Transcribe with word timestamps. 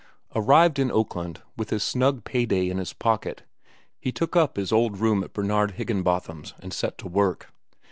Arrived 0.35 0.79
in 0.79 0.89
Oakland, 0.89 1.43
with 1.55 1.69
his 1.69 1.83
snug 1.83 2.23
pay 2.23 2.43
day 2.47 2.71
in 2.71 2.79
his 2.79 2.91
pocket, 2.91 3.43
he 3.99 4.11
took 4.11 4.35
up 4.35 4.55
his 4.57 4.71
old 4.71 4.97
room 4.97 5.23
at 5.23 5.31
Bernard 5.33 5.73
Higginbotham's 5.73 6.55
and 6.59 6.73
set 6.73 6.97
to 6.97 7.07
work. 7.07 7.53